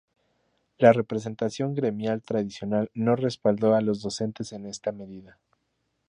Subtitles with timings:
[0.79, 5.37] La representación gremial tradicional no respaldó a los docentes en esta medida.